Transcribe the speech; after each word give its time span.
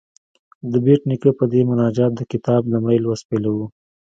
د 0.71 0.73
بېټ 0.85 1.01
نیکه 1.09 1.31
پر 1.37 1.45
دې 1.51 1.61
مناجات 1.69 2.11
د 2.15 2.21
کتاب 2.31 2.61
لومړی 2.71 2.97
لوست 3.01 3.23
پیلوو. 3.29 3.65